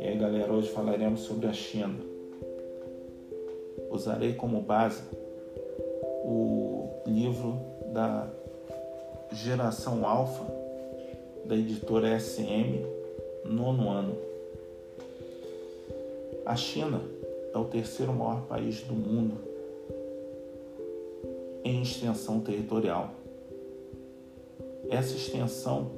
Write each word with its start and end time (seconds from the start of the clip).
E 0.00 0.08
aí, 0.08 0.18
galera, 0.18 0.52
hoje 0.52 0.70
falaremos 0.70 1.20
sobre 1.20 1.46
a 1.46 1.52
China. 1.52 1.94
Usarei 3.90 4.34
como 4.34 4.60
base 4.60 5.02
o 6.24 6.88
livro 7.06 7.60
da 7.92 8.28
Geração 9.30 10.04
Alfa 10.04 10.44
da 11.44 11.54
editora 11.54 12.18
SM, 12.18 12.84
nono 13.44 13.88
ano. 13.88 14.16
A 16.44 16.56
China 16.56 17.00
é 17.54 17.58
o 17.58 17.66
terceiro 17.66 18.12
maior 18.12 18.42
país 18.48 18.82
do 18.82 18.94
mundo 18.94 19.36
em 21.62 21.82
extensão 21.82 22.40
territorial. 22.40 23.10
Essa 24.90 25.14
extensão 25.16 25.90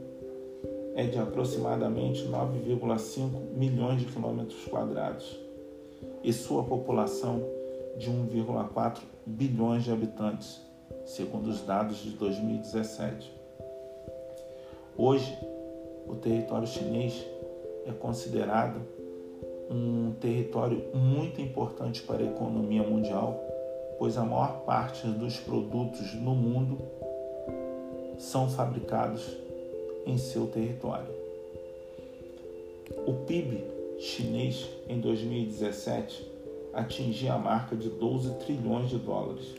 é 0.96 1.04
de 1.04 1.16
aproximadamente 1.16 2.24
9,5 2.24 3.54
milhões 3.54 4.00
de 4.00 4.06
quilômetros 4.06 4.64
quadrados 4.64 5.38
e 6.24 6.32
sua 6.32 6.64
população 6.64 7.40
de 7.96 8.10
1,4 8.10 8.98
bilhões 9.24 9.84
de 9.84 9.92
habitantes, 9.92 10.60
segundo 11.06 11.48
os 11.48 11.60
dados 11.60 11.98
de 11.98 12.10
2017. 12.10 13.32
Hoje, 14.96 15.38
o 16.08 16.16
território 16.16 16.66
chinês 16.66 17.24
é 17.86 17.92
considerado 17.92 18.80
um 19.70 20.12
território 20.20 20.84
muito 20.92 21.40
importante 21.40 22.02
para 22.02 22.24
a 22.24 22.26
economia 22.26 22.82
mundial, 22.82 23.40
pois 23.98 24.18
a 24.18 24.24
maior 24.24 24.62
parte 24.64 25.06
dos 25.06 25.36
produtos 25.36 26.12
no 26.14 26.34
mundo 26.34 26.99
são 28.20 28.50
fabricados 28.50 29.34
em 30.06 30.18
seu 30.18 30.46
território. 30.46 31.08
O 33.06 33.14
PIB 33.26 33.64
chinês 33.98 34.68
em 34.86 35.00
2017 35.00 36.30
atingia 36.74 37.32
a 37.32 37.38
marca 37.38 37.74
de 37.74 37.88
12 37.88 38.34
trilhões 38.34 38.90
de 38.90 38.98
dólares, 38.98 39.54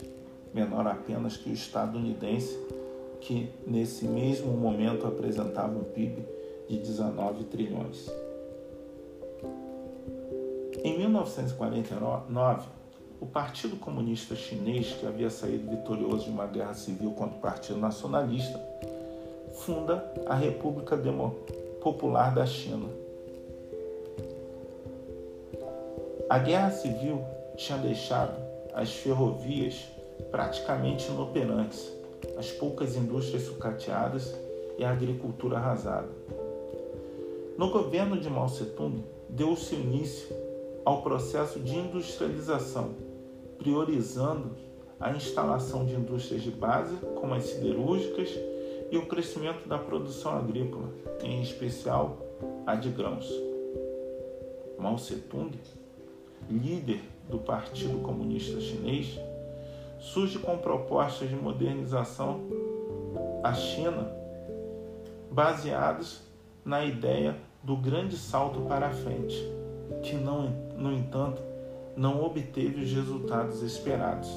menor 0.54 0.86
apenas 0.86 1.36
que 1.36 1.50
o 1.50 1.52
estadunidense, 1.52 2.56
que 3.20 3.50
nesse 3.66 4.04
mesmo 4.06 4.52
momento 4.52 5.06
apresentava 5.08 5.76
um 5.76 5.84
PIB 5.84 6.24
de 6.68 6.78
19 6.78 7.44
trilhões. 7.44 8.08
Em 10.84 10.98
1949, 10.98 12.68
o 13.22 13.26
Partido 13.26 13.76
Comunista 13.76 14.34
Chinês, 14.34 14.96
que 14.98 15.06
havia 15.06 15.30
saído 15.30 15.70
vitorioso 15.70 16.24
de 16.24 16.30
uma 16.30 16.44
guerra 16.44 16.74
civil 16.74 17.12
contra 17.12 17.38
o 17.38 17.40
Partido 17.40 17.78
Nacionalista, 17.78 18.60
funda 19.52 20.12
a 20.26 20.34
República 20.34 20.96
Demo 20.96 21.30
Popular 21.80 22.34
da 22.34 22.44
China. 22.44 22.88
A 26.28 26.36
guerra 26.40 26.72
civil 26.72 27.22
tinha 27.56 27.78
deixado 27.78 28.34
as 28.74 28.92
ferrovias 28.92 29.86
praticamente 30.32 31.08
inoperantes, 31.08 31.92
as 32.36 32.50
poucas 32.50 32.96
indústrias 32.96 33.44
sucateadas 33.44 34.34
e 34.76 34.82
a 34.82 34.90
agricultura 34.90 35.58
arrasada. 35.58 36.08
No 37.56 37.70
governo 37.70 38.18
de 38.18 38.28
Mao 38.28 38.46
Tse-tung, 38.46 39.04
deu-se 39.28 39.76
início 39.76 40.34
ao 40.84 41.02
processo 41.02 41.60
de 41.60 41.76
industrialização, 41.76 43.11
priorizando 43.62 44.50
a 44.98 45.12
instalação 45.12 45.86
de 45.86 45.94
indústrias 45.94 46.42
de 46.42 46.50
base, 46.50 46.96
como 47.14 47.34
as 47.34 47.44
siderúrgicas, 47.44 48.28
e 48.90 48.98
o 48.98 49.06
crescimento 49.06 49.68
da 49.68 49.78
produção 49.78 50.36
agrícola, 50.36 50.88
em 51.22 51.40
especial 51.40 52.18
a 52.66 52.74
de 52.74 52.90
grãos. 52.90 53.32
Mao 54.78 54.96
Tse-tung, 54.96 55.52
líder 56.50 57.00
do 57.30 57.38
Partido 57.38 58.02
Comunista 58.02 58.60
Chinês, 58.60 59.18
surge 59.98 60.40
com 60.40 60.58
propostas 60.58 61.28
de 61.28 61.36
modernização 61.36 62.40
à 63.44 63.54
China 63.54 64.10
baseados 65.30 66.20
na 66.64 66.84
ideia 66.84 67.36
do 67.62 67.76
grande 67.76 68.16
salto 68.16 68.62
para 68.62 68.88
a 68.88 68.90
frente, 68.90 69.36
que 70.02 70.16
não, 70.16 70.50
no 70.76 70.92
entanto, 70.92 71.51
não 71.96 72.22
obteve 72.24 72.82
os 72.82 72.92
resultados 72.92 73.62
esperados. 73.62 74.30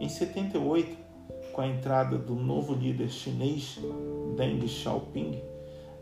Em 0.00 0.08
78, 0.08 0.96
com 1.52 1.60
a 1.60 1.66
entrada 1.66 2.18
do 2.18 2.34
novo 2.34 2.74
líder 2.74 3.08
chinês 3.08 3.78
Deng 4.36 4.66
Xiaoping, 4.66 5.40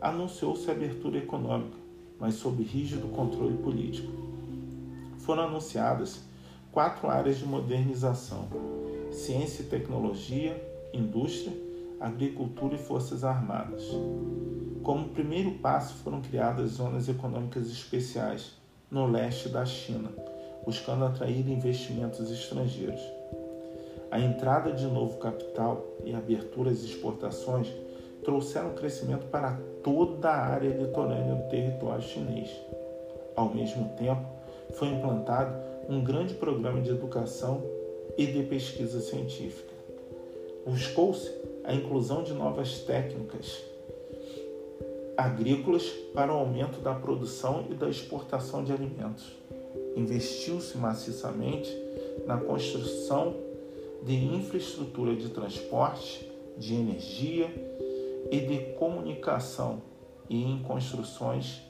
anunciou-se 0.01 0.69
a 0.69 0.73
abertura 0.73 1.17
econômica, 1.17 1.77
mas 2.19 2.35
sob 2.35 2.61
rígido 2.61 3.07
controle 3.07 3.57
político. 3.57 4.11
Foram 5.19 5.43
anunciadas 5.43 6.21
quatro 6.71 7.09
áreas 7.09 7.37
de 7.37 7.45
modernização: 7.45 8.47
ciência 9.11 9.63
e 9.63 9.65
tecnologia, 9.65 10.61
indústria, 10.93 11.55
agricultura 11.99 12.75
e 12.75 12.77
forças 12.77 13.23
armadas. 13.23 13.83
Como 14.83 15.09
primeiro 15.09 15.51
passo, 15.55 15.95
foram 15.95 16.21
criadas 16.21 16.71
zonas 16.71 17.09
econômicas 17.09 17.67
especiais 17.71 18.51
no 18.91 19.07
leste 19.07 19.49
da 19.49 19.65
China, 19.65 20.11
buscando 20.65 21.05
atrair 21.05 21.47
investimentos 21.49 22.31
estrangeiros. 22.31 23.01
A 24.11 24.19
entrada 24.19 24.71
de 24.71 24.85
novo 24.85 25.17
capital 25.17 25.85
e 26.03 26.13
abertura 26.13 26.71
às 26.71 26.79
exportações 26.79 27.67
trouxeram 28.23 28.73
crescimento 28.73 29.25
para 29.27 29.59
toda 29.83 30.29
a 30.29 30.45
área 30.45 30.69
litorânea 30.69 31.35
do 31.35 31.49
território 31.49 32.01
chinês. 32.01 32.49
Ao 33.35 33.53
mesmo 33.53 33.89
tempo, 33.97 34.25
foi 34.73 34.87
implantado 34.87 35.55
um 35.87 36.03
grande 36.03 36.33
programa 36.33 36.81
de 36.81 36.89
educação 36.89 37.63
e 38.17 38.25
de 38.25 38.43
pesquisa 38.43 38.99
científica. 39.01 39.73
Buscou-se 40.65 41.31
a 41.63 41.73
inclusão 41.73 42.23
de 42.23 42.33
novas 42.33 42.79
técnicas 42.79 43.63
agrícolas 45.17 45.87
para 46.13 46.33
o 46.33 46.37
aumento 46.37 46.79
da 46.79 46.93
produção 46.93 47.65
e 47.69 47.73
da 47.73 47.89
exportação 47.89 48.63
de 48.63 48.71
alimentos. 48.71 49.44
Investiu-se 49.95 50.77
maciçamente 50.77 51.71
na 52.25 52.37
construção 52.37 53.35
de 54.03 54.13
infraestrutura 54.13 55.15
de 55.15 55.29
transporte, 55.29 56.29
de 56.57 56.75
energia 56.75 57.49
e 58.31 58.39
de 58.39 58.57
comunicação 58.73 59.81
e 60.29 60.43
em 60.43 60.61
construções 60.63 61.61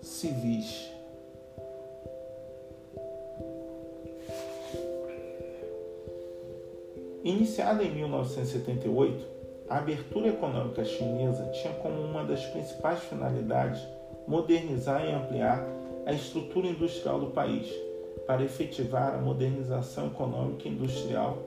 civis. 0.00 0.90
Iniciada 7.22 7.82
em 7.82 7.90
1978, 7.94 9.24
a 9.68 9.78
abertura 9.78 10.28
econômica 10.28 10.84
chinesa 10.84 11.46
tinha 11.52 11.72
como 11.74 12.02
uma 12.02 12.22
das 12.22 12.44
principais 12.46 13.00
finalidades 13.04 13.80
modernizar 14.28 15.04
e 15.04 15.12
ampliar 15.12 15.66
a 16.06 16.12
estrutura 16.12 16.66
industrial 16.66 17.20
do 17.20 17.26
país. 17.28 17.68
Para 18.26 18.42
efetivar 18.42 19.14
a 19.14 19.18
modernização 19.18 20.06
econômica 20.06 20.68
e 20.68 20.72
industrial, 20.72 21.38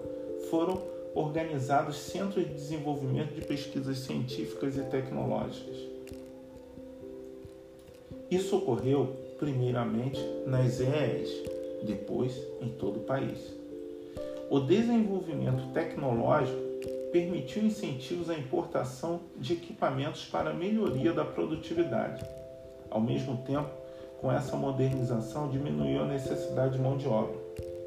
foram 0.49 0.81
organizados 1.15 1.97
centros 1.97 2.45
de 2.45 2.53
desenvolvimento 2.53 3.33
de 3.33 3.41
pesquisas 3.41 3.97
científicas 3.99 4.77
e 4.77 4.83
tecnológicas. 4.83 5.75
Isso 8.29 8.57
ocorreu 8.57 9.15
primeiramente 9.39 10.19
nas 10.45 10.79
EES, 10.79 11.29
depois 11.83 12.35
em 12.61 12.69
todo 12.69 12.97
o 12.97 13.03
país. 13.03 13.39
O 14.49 14.59
desenvolvimento 14.59 15.71
tecnológico 15.73 16.67
permitiu 17.11 17.63
incentivos 17.63 18.29
à 18.29 18.37
importação 18.37 19.21
de 19.37 19.53
equipamentos 19.53 20.25
para 20.25 20.53
melhoria 20.53 21.13
da 21.13 21.25
produtividade. 21.25 22.23
Ao 22.89 23.01
mesmo 23.01 23.37
tempo, 23.37 23.69
com 24.19 24.31
essa 24.31 24.55
modernização 24.55 25.49
diminuiu 25.49 26.01
a 26.01 26.07
necessidade 26.07 26.73
de 26.73 26.81
mão 26.81 26.97
de 26.97 27.07
obra. 27.07 27.35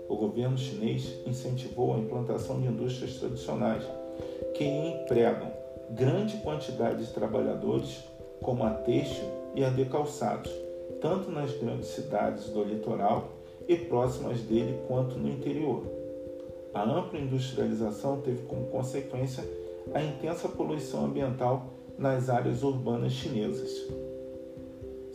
O 0.08 0.16
governo 0.16 0.58
chinês 0.58 1.20
incentivou 1.26 1.94
a 1.94 1.98
implantação 1.98 2.60
de 2.60 2.66
indústrias 2.66 3.16
tradicionais, 3.16 3.84
que 4.54 4.64
empregam 4.64 5.50
grande 5.90 6.36
quantidade 6.38 7.04
de 7.04 7.12
trabalhadores, 7.12 8.04
como 8.40 8.64
a 8.64 8.70
têxtil 8.70 9.24
e 9.54 9.64
a 9.64 9.70
de 9.70 9.84
calçados, 9.84 10.50
tanto 11.00 11.30
nas 11.30 11.52
grandes 11.58 11.88
cidades 11.88 12.50
do 12.50 12.64
litoral 12.64 13.28
e 13.68 13.76
próximas 13.76 14.40
dele 14.40 14.80
quanto 14.86 15.18
no 15.18 15.28
interior. 15.28 15.84
A 16.72 16.82
ampla 16.82 17.18
industrialização 17.18 18.20
teve 18.20 18.42
como 18.44 18.66
consequência 18.66 19.44
a 19.92 20.02
intensa 20.02 20.48
poluição 20.48 21.04
ambiental 21.04 21.66
nas 21.98 22.28
áreas 22.28 22.62
urbanas 22.62 23.12
chinesas. 23.12 23.70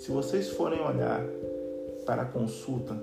Se 0.06 0.12
vocês 0.12 0.52
forem 0.52 0.80
olhar 0.82 1.26
para 2.06 2.22
a 2.22 2.26
consulta 2.26 2.96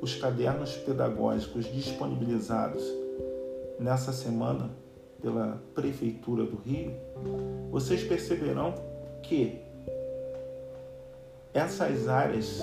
os 0.00 0.16
cadernos 0.16 0.76
pedagógicos 0.76 1.72
disponibilizados 1.72 2.82
nessa 3.78 4.12
semana 4.12 4.68
pela 5.20 5.62
Prefeitura 5.72 6.42
do 6.42 6.56
Rio, 6.56 6.96
vocês 7.70 8.02
perceberão 8.02 8.74
que 9.22 9.60
essas 11.54 12.08
áreas 12.08 12.60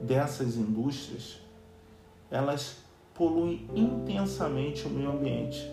dessas 0.00 0.56
indústrias 0.56 1.38
elas 2.30 2.78
poluem 3.12 3.68
intensamente 3.74 4.86
o 4.86 4.88
meio 4.88 5.10
ambiente. 5.10 5.70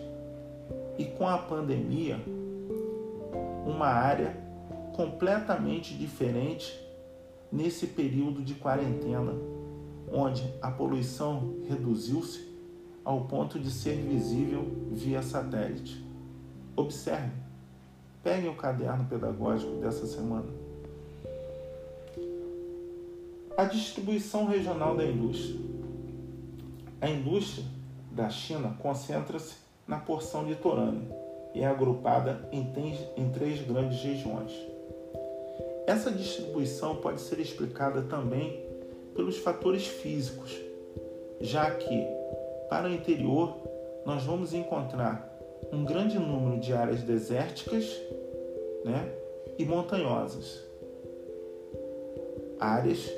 E 0.98 1.06
com 1.06 1.26
a 1.26 1.38
pandemia, 1.38 2.20
uma 3.64 3.86
área 3.86 4.43
completamente 4.94 5.94
diferente 5.94 6.80
nesse 7.50 7.88
período 7.88 8.42
de 8.42 8.54
quarentena, 8.54 9.32
onde 10.10 10.42
a 10.62 10.70
poluição 10.70 11.56
reduziu-se 11.68 12.48
ao 13.04 13.22
ponto 13.22 13.58
de 13.58 13.70
ser 13.70 13.96
visível 13.96 14.64
via 14.92 15.20
satélite. 15.20 16.02
Observe, 16.76 17.32
peguem 18.22 18.48
o 18.48 18.54
caderno 18.54 19.04
pedagógico 19.04 19.72
dessa 19.80 20.06
semana. 20.06 20.46
A 23.56 23.64
distribuição 23.64 24.46
regional 24.46 24.96
da 24.96 25.04
indústria. 25.04 25.60
A 27.00 27.08
indústria 27.08 27.64
da 28.10 28.30
China 28.30 28.76
concentra-se 28.80 29.56
na 29.86 29.98
porção 29.98 30.44
litorânea 30.44 31.02
e 31.52 31.60
é 31.60 31.66
agrupada 31.66 32.48
em 32.52 32.64
três 33.30 33.60
grandes 33.66 34.00
regiões. 34.00 34.73
Essa 35.86 36.10
distribuição 36.10 36.96
pode 36.96 37.20
ser 37.20 37.38
explicada 37.40 38.02
também 38.02 38.64
pelos 39.14 39.38
fatores 39.38 39.86
físicos, 39.86 40.50
já 41.40 41.70
que 41.70 42.06
para 42.68 42.88
o 42.88 42.92
interior 42.92 43.56
nós 44.04 44.24
vamos 44.24 44.52
encontrar 44.52 45.30
um 45.72 45.84
grande 45.84 46.18
número 46.18 46.60
de 46.60 46.72
áreas 46.72 47.02
desérticas 47.02 47.84
né, 48.84 49.12
e 49.58 49.64
montanhosas. 49.64 50.62
Áreas, 52.58 53.10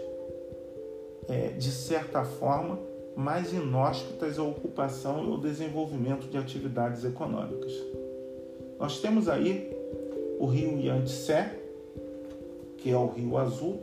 é, 1.28 1.48
de 1.48 1.70
certa 1.70 2.24
forma, 2.24 2.78
mais 3.16 3.52
inóspitas 3.52 4.38
à 4.38 4.42
ocupação 4.42 5.24
e 5.24 5.30
ao 5.30 5.38
desenvolvimento 5.38 6.28
de 6.28 6.36
atividades 6.36 7.04
econômicas. 7.04 7.72
Nós 8.78 9.00
temos 9.00 9.28
aí 9.28 9.74
o 10.38 10.46
rio 10.46 10.78
Yangtze, 10.78 11.32
que 12.78 12.90
é 12.90 12.96
o 12.96 13.06
rio 13.06 13.36
Azul, 13.36 13.82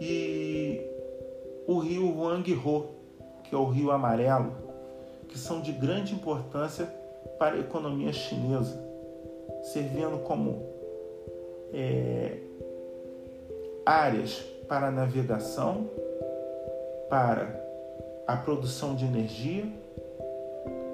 e 0.00 0.80
o 1.66 1.78
rio 1.78 2.18
Huanghe, 2.18 2.58
que 3.44 3.54
é 3.54 3.58
o 3.58 3.66
rio 3.66 3.90
Amarelo, 3.90 4.52
que 5.28 5.38
são 5.38 5.60
de 5.60 5.72
grande 5.72 6.14
importância 6.14 6.86
para 7.38 7.56
a 7.56 7.60
economia 7.60 8.12
chinesa, 8.12 8.78
servindo 9.62 10.18
como 10.24 10.62
é, 11.72 12.38
áreas 13.84 14.42
para 14.68 14.90
navegação, 14.90 15.88
para 17.08 17.60
a 18.26 18.36
produção 18.36 18.94
de 18.94 19.04
energia, 19.04 19.64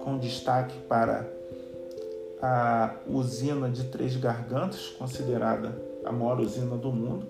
com 0.02 0.18
destaque 0.18 0.78
para 0.88 1.26
a 2.40 2.94
usina 3.08 3.68
de 3.68 3.84
Três 3.84 4.16
Gargantas, 4.16 4.88
considerada 4.88 5.85
a 6.06 6.12
maior 6.12 6.40
usina 6.40 6.76
do 6.76 6.92
mundo. 6.92 7.26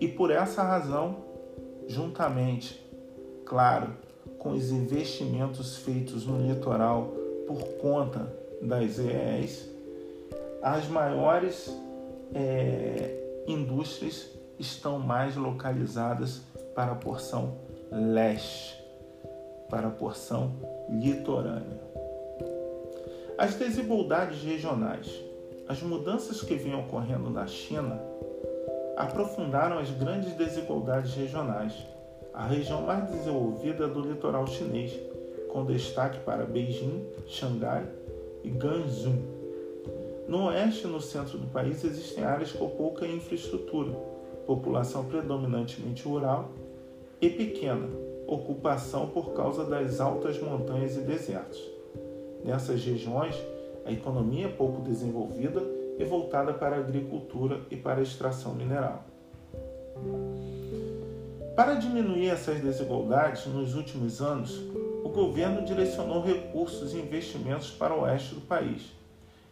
E 0.00 0.08
por 0.08 0.30
essa 0.30 0.62
razão, 0.62 1.16
juntamente, 1.86 2.82
claro, 3.44 3.92
com 4.38 4.52
os 4.52 4.70
investimentos 4.70 5.76
feitos 5.76 6.26
no 6.26 6.40
litoral 6.40 7.12
por 7.46 7.62
conta 7.80 8.32
das 8.62 8.98
EEs, 8.98 9.68
as 10.62 10.88
maiores 10.88 11.72
é, 12.34 13.42
indústrias 13.46 14.30
estão 14.58 14.98
mais 14.98 15.36
localizadas 15.36 16.42
para 16.74 16.92
a 16.92 16.96
porção 16.96 17.56
leste, 17.90 18.76
para 19.68 19.88
a 19.88 19.90
porção 19.90 20.52
litorânea. 20.88 21.80
As 23.36 23.54
desigualdades 23.54 24.42
regionais. 24.42 25.27
As 25.68 25.82
mudanças 25.82 26.40
que 26.40 26.54
vêm 26.54 26.74
ocorrendo 26.74 27.28
na 27.28 27.46
China 27.46 28.00
aprofundaram 28.96 29.78
as 29.78 29.90
grandes 29.90 30.32
desigualdades 30.32 31.14
regionais. 31.14 31.74
A 32.32 32.46
região 32.46 32.82
mais 32.82 33.10
desenvolvida 33.10 33.84
é 33.84 33.88
do 33.88 34.00
litoral 34.00 34.46
chinês, 34.46 34.98
com 35.52 35.66
destaque 35.66 36.20
para 36.20 36.46
Beijing, 36.46 37.06
Xangai 37.26 37.86
e 38.42 38.48
Gansu. 38.48 39.12
No 40.26 40.46
oeste 40.46 40.86
e 40.86 40.90
no 40.90 41.02
centro 41.02 41.36
do 41.36 41.46
país 41.48 41.84
existem 41.84 42.24
áreas 42.24 42.50
com 42.50 42.68
pouca 42.70 43.06
infraestrutura, 43.06 43.92
população 44.46 45.04
predominantemente 45.04 46.02
rural 46.02 46.50
e 47.20 47.28
pequena 47.28 47.88
ocupação 48.26 49.08
por 49.08 49.32
causa 49.32 49.64
das 49.64 50.00
altas 50.00 50.40
montanhas 50.40 50.96
e 50.96 51.00
desertos. 51.00 51.62
Nessas 52.44 52.84
regiões, 52.84 53.34
a 53.88 53.90
economia 53.90 54.46
é 54.46 54.50
pouco 54.50 54.82
desenvolvida 54.82 55.62
e 55.98 56.04
voltada 56.04 56.52
para 56.52 56.76
a 56.76 56.78
agricultura 56.78 57.62
e 57.70 57.76
para 57.76 58.00
a 58.00 58.02
extração 58.02 58.54
mineral. 58.54 59.02
Para 61.56 61.74
diminuir 61.74 62.28
essas 62.28 62.60
desigualdades, 62.60 63.46
nos 63.46 63.74
últimos 63.74 64.20
anos, 64.20 64.60
o 65.02 65.08
governo 65.08 65.64
direcionou 65.64 66.22
recursos 66.22 66.92
e 66.92 66.98
investimentos 66.98 67.70
para 67.70 67.94
o 67.94 68.02
oeste 68.02 68.34
do 68.34 68.42
país, 68.42 68.92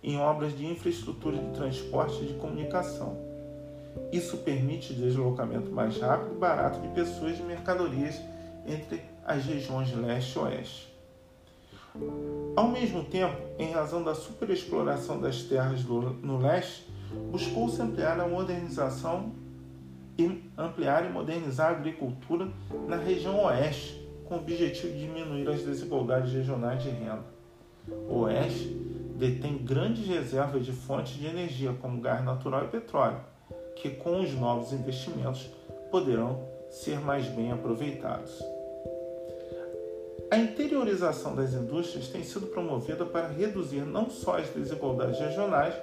em 0.04 0.18
obras 0.18 0.56
de 0.56 0.66
infraestrutura 0.66 1.38
de 1.38 1.50
transporte 1.52 2.22
e 2.22 2.26
de 2.26 2.34
comunicação. 2.34 3.16
Isso 4.12 4.36
permite 4.36 4.92
deslocamento 4.92 5.70
mais 5.70 5.98
rápido 5.98 6.34
e 6.36 6.38
barato 6.38 6.78
de 6.80 6.88
pessoas 6.88 7.38
e 7.38 7.42
mercadorias 7.42 8.20
entre 8.66 9.00
as 9.24 9.46
regiões 9.46 9.92
leste 9.94 10.36
e 10.36 10.38
oeste. 10.38 10.95
Ao 12.54 12.69
mesmo 12.69 13.04
tempo, 13.04 13.37
em 13.58 13.70
razão 13.70 14.02
da 14.02 14.14
superexploração 14.14 15.20
das 15.20 15.43
terras 15.43 15.84
no 15.84 16.38
leste, 16.38 16.88
buscou-se 17.31 17.81
ampliar 17.81 18.19
a 18.19 18.26
modernização 18.26 19.32
e 20.19 20.50
ampliar 20.56 21.04
e 21.04 21.12
modernizar 21.12 21.69
a 21.69 21.76
agricultura 21.76 22.48
na 22.88 22.96
região 22.96 23.44
oeste, 23.44 24.06
com 24.25 24.37
o 24.37 24.38
objetivo 24.38 24.93
de 24.93 25.00
diminuir 25.00 25.48
as 25.48 25.62
desigualdades 25.62 26.32
regionais 26.32 26.82
de 26.82 26.88
renda. 26.88 27.25
O 28.08 28.20
oeste 28.20 28.69
detém 29.16 29.58
grandes 29.58 30.06
reservas 30.06 30.64
de 30.64 30.73
fontes 30.73 31.14
de 31.14 31.26
energia, 31.26 31.75
como 31.80 32.00
gás 32.00 32.25
natural 32.25 32.64
e 32.64 32.68
petróleo, 32.68 33.20
que 33.76 33.90
com 33.90 34.20
os 34.20 34.32
novos 34.35 34.73
investimentos 34.73 35.50
poderão 35.90 36.42
ser 36.70 37.00
mais 37.00 37.26
bem 37.28 37.52
aproveitados. 37.52 38.42
A 40.28 40.37
interiorização 40.37 41.37
das 41.37 41.52
indústrias 41.52 42.09
tem 42.09 42.25
sido 42.25 42.49
promovida 42.49 43.04
para 43.04 43.28
reduzir 43.28 43.83
não 43.83 44.11
só 44.11 44.38
as 44.38 44.49
desigualdades 44.49 45.21
regionais, 45.21 45.75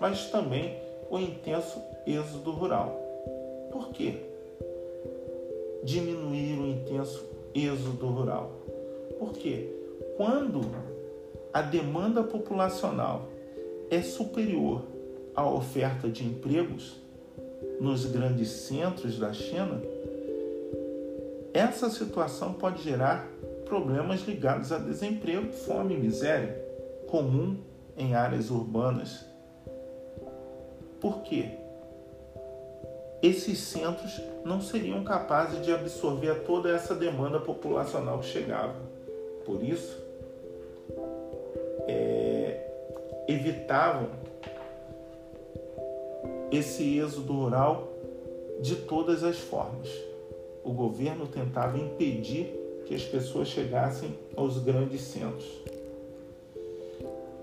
mas 0.00 0.30
também 0.30 0.76
o 1.08 1.18
intenso 1.18 1.80
êxodo 2.04 2.50
rural. 2.50 3.00
Por 3.70 3.90
quê? 3.90 4.16
Diminuir 5.84 6.58
o 6.58 6.66
intenso 6.66 7.24
êxodo 7.54 8.06
rural. 8.08 8.50
Porque 9.18 9.70
quando 10.16 10.62
a 11.52 11.62
demanda 11.62 12.24
populacional 12.24 13.28
é 13.90 14.02
superior 14.02 14.82
à 15.36 15.48
oferta 15.48 16.08
de 16.08 16.24
empregos 16.24 16.96
nos 17.80 18.06
grandes 18.06 18.48
centros 18.50 19.18
da 19.20 19.32
China, 19.32 19.80
essa 21.52 21.88
situação 21.88 22.52
pode 22.52 22.82
gerar 22.82 23.28
problemas 23.74 24.20
ligados 24.20 24.70
a 24.70 24.78
desemprego, 24.78 25.50
fome 25.50 25.94
e 25.94 25.98
miséria, 25.98 26.64
comum 27.08 27.56
em 27.96 28.14
áreas 28.14 28.48
urbanas. 28.48 29.26
Por 31.00 31.22
quê? 31.22 31.48
Esses 33.20 33.58
centros 33.58 34.22
não 34.44 34.60
seriam 34.60 35.02
capazes 35.02 35.60
de 35.66 35.72
absorver 35.72 36.44
toda 36.44 36.70
essa 36.70 36.94
demanda 36.94 37.40
populacional 37.40 38.20
que 38.20 38.26
chegava. 38.26 38.76
Por 39.44 39.60
isso, 39.60 40.00
é, 41.88 42.70
evitavam 43.26 44.06
esse 46.52 47.00
êxodo 47.00 47.32
rural 47.32 47.88
de 48.60 48.76
todas 48.76 49.24
as 49.24 49.36
formas. 49.36 49.88
O 50.62 50.72
governo 50.72 51.26
tentava 51.26 51.76
impedir 51.76 52.63
que 52.86 52.94
as 52.94 53.02
pessoas 53.02 53.48
chegassem 53.48 54.16
aos 54.36 54.58
grandes 54.58 55.00
centros. 55.02 55.48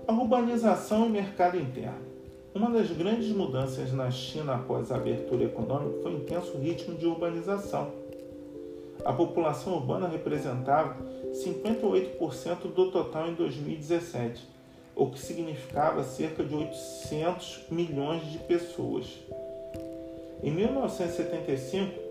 A 0.06 0.12
urbanização 0.12 1.06
e 1.06 1.10
mercado 1.10 1.56
interno. 1.56 2.12
Uma 2.54 2.70
das 2.70 2.90
grandes 2.90 3.28
mudanças 3.28 3.92
na 3.92 4.10
China 4.10 4.56
após 4.56 4.92
a 4.92 4.96
abertura 4.96 5.44
econômica 5.44 6.02
foi 6.02 6.14
o 6.14 6.18
intenso 6.18 6.58
ritmo 6.58 6.96
de 6.96 7.06
urbanização. 7.06 7.92
A 9.04 9.12
população 9.12 9.74
urbana 9.74 10.06
representava 10.06 10.96
58% 11.32 12.72
do 12.74 12.90
total 12.90 13.28
em 13.28 13.34
2017, 13.34 14.46
o 14.94 15.06
que 15.06 15.18
significava 15.18 16.04
cerca 16.04 16.44
de 16.44 16.54
800 16.54 17.66
milhões 17.70 18.30
de 18.30 18.38
pessoas. 18.38 19.06
Em 20.42 20.50
1975, 20.50 22.01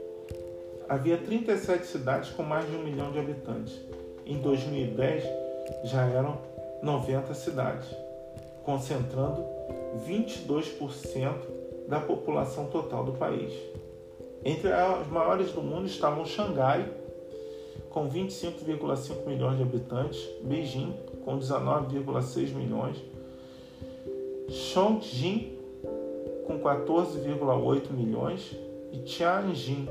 havia 0.92 1.18
37 1.18 1.86
cidades 1.86 2.32
com 2.32 2.44
mais 2.44 2.70
de 2.70 2.76
um 2.76 2.84
milhão 2.84 3.14
de 3.14 3.20
habitantes. 3.20 3.80
Em 4.26 4.38
2010, 4.40 5.24
já 5.86 6.06
eram 6.06 6.38
90 6.84 7.34
cidades, 7.34 7.88
concentrando 8.66 9.42
22% 10.06 11.34
da 11.88 12.02
população 12.02 12.66
total 12.66 13.06
do 13.06 13.14
país. 13.14 13.54
Entre 14.44 14.70
as 14.70 15.08
maiores 15.08 15.54
do 15.54 15.62
mundo 15.62 15.88
estavam 15.88 16.26
Xangai, 16.26 16.86
com 17.90 18.10
25,5 18.10 19.26
milhões 19.26 19.56
de 19.56 19.64
habitantes, 19.64 20.20
Beijing, 20.44 20.94
com 21.24 21.40
19,6 21.40 22.54
milhões, 22.54 22.98
Chongqing, 24.50 25.58
com 26.46 26.60
14,8 26.60 27.92
milhões, 27.92 28.54
e 28.92 28.98
Tianjin, 28.98 29.88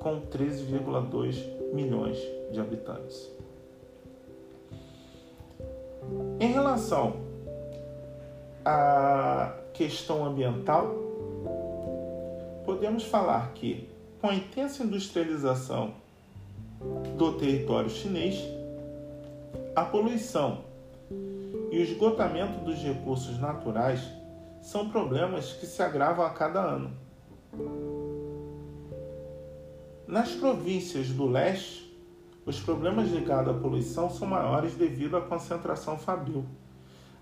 com 0.00 0.20
13,2 0.22 1.72
milhões 1.72 2.18
de 2.50 2.58
habitantes. 2.60 3.30
Em 6.40 6.52
relação 6.52 7.16
à 8.64 9.54
questão 9.74 10.24
ambiental, 10.24 10.94
podemos 12.64 13.04
falar 13.04 13.52
que, 13.52 13.88
com 14.20 14.28
a 14.28 14.34
intensa 14.34 14.82
industrialização 14.82 15.94
do 17.16 17.34
território 17.34 17.90
chinês, 17.90 18.42
a 19.76 19.84
poluição 19.84 20.64
e 21.70 21.78
o 21.78 21.82
esgotamento 21.82 22.64
dos 22.64 22.78
recursos 22.78 23.38
naturais 23.38 24.00
são 24.62 24.88
problemas 24.88 25.52
que 25.52 25.66
se 25.66 25.82
agravam 25.82 26.24
a 26.24 26.30
cada 26.30 26.60
ano. 26.60 26.90
Nas 30.10 30.32
províncias 30.32 31.06
do 31.10 31.24
leste, 31.24 31.88
os 32.44 32.58
problemas 32.58 33.08
ligados 33.10 33.54
à 33.54 33.56
poluição 33.56 34.10
são 34.10 34.26
maiores 34.26 34.74
devido 34.74 35.16
à 35.16 35.20
concentração 35.20 35.96
fabril. 35.96 36.44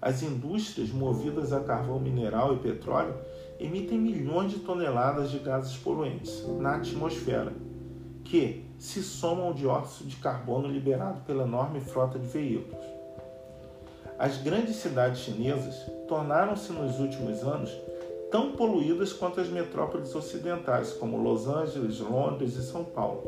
As 0.01 0.23
indústrias 0.23 0.89
movidas 0.89 1.53
a 1.53 1.61
carvão 1.61 2.01
mineral 2.01 2.55
e 2.55 2.59
petróleo 2.61 3.15
emitem 3.61 3.99
milhões 3.99 4.53
de 4.53 4.61
toneladas 4.61 5.31
de 5.31 5.39
gases 5.39 5.77
poluentes 5.77 6.43
na 6.59 6.77
atmosfera, 6.77 7.53
que 8.25 8.65
se 8.79 9.03
somam 9.03 9.49
ao 9.49 9.53
dióxido 9.53 10.09
de 10.09 10.17
carbono 10.17 10.67
liberado 10.67 11.21
pela 11.27 11.45
enorme 11.45 11.81
frota 11.81 12.19
de 12.19 12.27
veículos. 12.27 12.87
As 14.19 14.39
grandes 14.39 14.77
cidades 14.77 15.21
chinesas 15.21 15.77
tornaram-se 16.09 16.73
nos 16.73 16.99
últimos 16.99 17.43
anos 17.43 17.71
tão 18.31 18.53
poluídas 18.53 19.13
quanto 19.13 19.41
as 19.41 19.49
metrópoles 19.49 20.15
ocidentais, 20.15 20.93
como 20.93 21.23
Los 21.23 21.49
Angeles, 21.49 22.01
Londres 22.01 22.57
e 22.57 22.63
São 22.63 22.85
Paulo. 22.85 23.25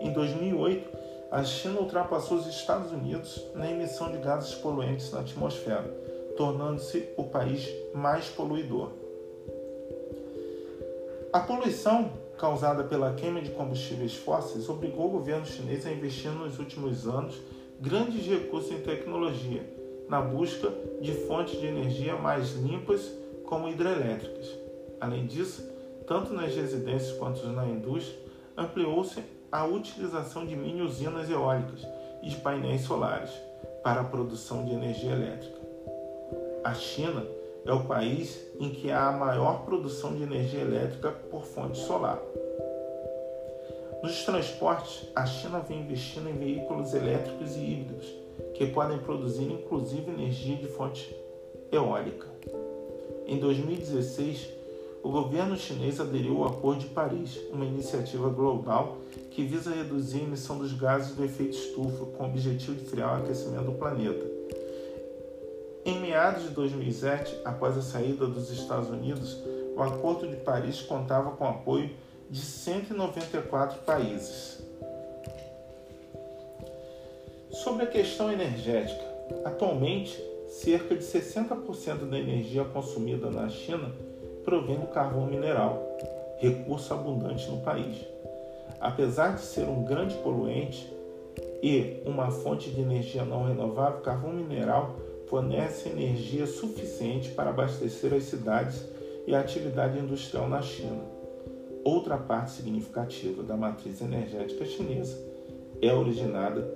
Em 0.00 0.12
2008, 0.12 0.88
a 1.30 1.44
China 1.44 1.80
ultrapassou 1.80 2.38
os 2.38 2.46
Estados 2.46 2.90
Unidos 2.90 3.44
na 3.54 3.70
emissão 3.70 4.10
de 4.10 4.18
gases 4.18 4.54
poluentes 4.54 5.12
na 5.12 5.20
atmosfera, 5.20 5.88
tornando-se 6.36 7.08
o 7.16 7.24
país 7.24 7.68
mais 7.94 8.28
poluidor. 8.28 8.90
A 11.32 11.40
poluição 11.40 12.10
causada 12.38 12.82
pela 12.82 13.12
queima 13.12 13.40
de 13.40 13.50
combustíveis 13.50 14.16
fósseis 14.16 14.68
obrigou 14.68 15.06
o 15.06 15.10
governo 15.10 15.44
chinês 15.44 15.86
a 15.86 15.92
investir 15.92 16.30
nos 16.32 16.58
últimos 16.58 17.06
anos 17.06 17.40
grandes 17.78 18.26
recursos 18.26 18.72
em 18.72 18.80
tecnologia, 18.80 19.62
na 20.08 20.20
busca 20.20 20.72
de 21.00 21.12
fontes 21.12 21.60
de 21.60 21.66
energia 21.66 22.16
mais 22.16 22.52
limpas 22.56 23.19
como 23.50 23.68
hidrelétricas. 23.68 24.48
Além 25.00 25.26
disso, 25.26 25.68
tanto 26.06 26.32
nas 26.32 26.54
residências 26.54 27.18
quanto 27.18 27.44
na 27.48 27.66
indústria, 27.66 28.16
ampliou-se 28.56 29.22
a 29.50 29.66
utilização 29.66 30.46
de 30.46 30.54
mini 30.54 30.80
usinas 30.80 31.28
eólicas 31.28 31.86
e 32.22 32.30
de 32.30 32.36
painéis 32.36 32.82
solares 32.82 33.30
para 33.82 34.02
a 34.02 34.04
produção 34.04 34.64
de 34.64 34.72
energia 34.72 35.10
elétrica. 35.10 35.58
A 36.62 36.72
China 36.74 37.26
é 37.66 37.72
o 37.72 37.84
país 37.84 38.46
em 38.60 38.70
que 38.70 38.90
há 38.90 39.08
a 39.08 39.12
maior 39.12 39.64
produção 39.64 40.14
de 40.14 40.22
energia 40.22 40.60
elétrica 40.60 41.10
por 41.10 41.44
fonte 41.44 41.78
solar. 41.78 42.20
Nos 44.02 44.24
transportes, 44.24 45.08
a 45.14 45.26
China 45.26 45.58
vem 45.60 45.80
investindo 45.80 46.30
em 46.30 46.38
veículos 46.38 46.94
elétricos 46.94 47.56
e 47.56 47.60
híbridos, 47.60 48.06
que 48.54 48.66
podem 48.66 48.98
produzir 48.98 49.50
inclusive 49.50 50.10
energia 50.10 50.56
de 50.56 50.68
fonte 50.68 51.14
eólica. 51.72 52.29
Em 53.30 53.38
2016, 53.38 54.48
o 55.04 55.08
governo 55.08 55.56
chinês 55.56 56.00
aderiu 56.00 56.42
ao 56.42 56.48
Acordo 56.48 56.80
de 56.80 56.86
Paris, 56.86 57.38
uma 57.52 57.64
iniciativa 57.64 58.28
global 58.28 58.98
que 59.30 59.44
visa 59.44 59.72
reduzir 59.72 60.18
a 60.18 60.24
emissão 60.24 60.58
dos 60.58 60.72
gases 60.72 61.14
do 61.14 61.24
efeito 61.24 61.56
estufa 61.56 62.06
com 62.06 62.24
o 62.24 62.26
objetivo 62.26 62.74
de 62.74 62.84
frear 62.86 63.20
o 63.20 63.22
aquecimento 63.22 63.66
do 63.66 63.78
planeta. 63.78 64.26
Em 65.84 66.00
meados 66.00 66.42
de 66.42 66.48
2007, 66.48 67.42
após 67.44 67.78
a 67.78 67.82
saída 67.82 68.26
dos 68.26 68.50
Estados 68.50 68.90
Unidos, 68.90 69.38
o 69.76 69.80
Acordo 69.80 70.26
de 70.26 70.34
Paris 70.38 70.82
contava 70.82 71.30
com 71.30 71.44
o 71.44 71.50
apoio 71.50 71.88
de 72.28 72.40
194 72.40 73.78
países. 73.82 74.60
Sobre 77.62 77.84
a 77.84 77.86
questão 77.86 78.32
energética, 78.32 79.04
atualmente 79.44 80.20
cerca 80.50 80.96
de 80.96 81.04
60% 81.04 82.10
da 82.10 82.18
energia 82.18 82.64
consumida 82.64 83.30
na 83.30 83.48
China 83.48 83.92
provém 84.44 84.78
do 84.78 84.88
carvão 84.88 85.26
mineral, 85.26 85.96
recurso 86.38 86.92
abundante 86.92 87.48
no 87.48 87.60
país. 87.60 88.04
Apesar 88.80 89.36
de 89.36 89.42
ser 89.42 89.68
um 89.68 89.84
grande 89.84 90.16
poluente 90.16 90.92
e 91.62 92.02
uma 92.04 92.30
fonte 92.30 92.68
de 92.70 92.80
energia 92.80 93.24
não 93.24 93.46
renovável, 93.46 94.00
carvão 94.00 94.32
mineral 94.32 94.96
fornece 95.28 95.88
energia 95.88 96.46
suficiente 96.46 97.30
para 97.30 97.50
abastecer 97.50 98.12
as 98.12 98.24
cidades 98.24 98.84
e 99.28 99.34
a 99.34 99.40
atividade 99.40 99.98
industrial 99.98 100.48
na 100.48 100.60
China. 100.60 101.04
Outra 101.84 102.18
parte 102.18 102.50
significativa 102.50 103.42
da 103.44 103.56
matriz 103.56 104.00
energética 104.00 104.64
chinesa 104.64 105.16
é 105.80 105.94
originada 105.94 106.68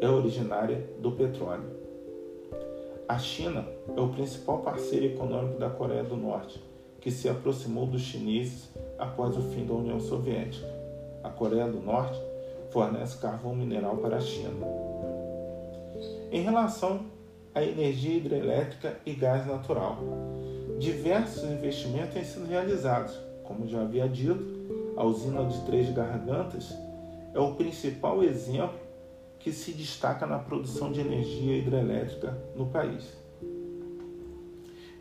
é 0.00 0.08
originária 0.08 0.84
do 0.98 1.12
petróleo. 1.12 1.81
A 3.12 3.18
China 3.18 3.66
é 3.94 4.00
o 4.00 4.08
principal 4.08 4.60
parceiro 4.60 5.04
econômico 5.04 5.58
da 5.58 5.68
Coreia 5.68 6.02
do 6.02 6.16
Norte, 6.16 6.58
que 6.98 7.10
se 7.10 7.28
aproximou 7.28 7.86
dos 7.86 8.00
chineses 8.00 8.70
após 8.98 9.36
o 9.36 9.42
fim 9.50 9.66
da 9.66 9.74
União 9.74 10.00
Soviética. 10.00 10.66
A 11.22 11.28
Coreia 11.28 11.68
do 11.68 11.78
Norte 11.78 12.18
fornece 12.70 13.18
carvão 13.18 13.54
mineral 13.54 13.98
para 13.98 14.16
a 14.16 14.20
China. 14.22 14.66
Em 16.30 16.40
relação 16.40 17.02
a 17.54 17.62
energia 17.62 18.16
hidrelétrica 18.16 18.96
e 19.04 19.12
gás 19.12 19.46
natural. 19.46 19.98
Diversos 20.78 21.44
investimentos 21.44 22.14
têm 22.14 22.24
sido 22.24 22.46
realizados. 22.46 23.14
Como 23.44 23.68
já 23.68 23.82
havia 23.82 24.08
dito, 24.08 24.42
a 24.96 25.04
usina 25.04 25.44
de 25.44 25.60
Três 25.66 25.90
Gargantas 25.90 26.74
é 27.34 27.38
o 27.38 27.56
principal 27.56 28.24
exemplo 28.24 28.80
que 29.42 29.52
se 29.52 29.72
destaca 29.72 30.24
na 30.24 30.38
produção 30.38 30.92
de 30.92 31.00
energia 31.00 31.58
hidrelétrica 31.58 32.38
no 32.56 32.66
país. 32.66 33.12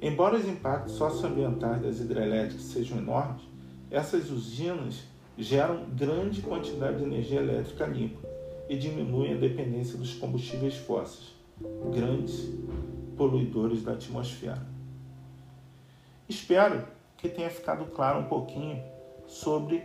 Embora 0.02 0.36
os 0.36 0.48
impactos 0.48 0.94
socioambientais 0.96 1.82
das 1.84 2.00
hidrelétricas 2.00 2.64
sejam 2.64 2.98
enormes, 2.98 3.44
essas 3.92 4.32
usinas 4.32 5.04
geram 5.38 5.86
grande 5.96 6.42
quantidade 6.42 6.98
de 6.98 7.04
energia 7.04 7.40
elétrica 7.40 7.86
limpa 7.86 8.28
e 8.68 8.76
diminuem 8.76 9.36
a 9.36 9.38
dependência 9.38 9.98
dos 9.98 10.16
combustíveis 10.16 10.76
fósseis 10.76 11.40
grandes 11.94 12.50
poluidores 13.16 13.84
da 13.84 13.92
atmosfera. 13.92 14.66
Espero 16.28 16.88
que 17.18 17.30
tenha 17.30 17.52
ficado 17.52 17.86
claro 17.92 18.22
um 18.22 18.24
pouquinho 18.24 18.84
sobre 19.28 19.84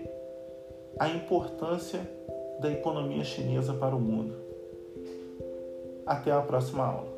a 0.99 1.09
importância 1.09 2.01
da 2.61 2.71
economia 2.71 3.23
chinesa 3.23 3.75
para 3.75 3.95
o 3.95 4.01
mundo. 4.01 4.46
Até 6.07 6.31
a 6.31 6.41
próxima 6.41 6.85
aula. 6.85 7.16